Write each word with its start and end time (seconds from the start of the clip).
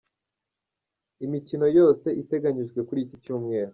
Imikino 1.25 1.65
yose 1.79 2.07
iteganyijwe 2.21 2.79
kuri 2.87 2.99
iki 3.05 3.15
Cyumweru. 3.23 3.69